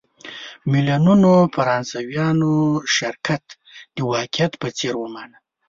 [0.71, 2.53] میلیونونو فرانسویانو
[2.97, 3.43] شرکت
[3.95, 5.37] د واقعیت په څېر ومانه.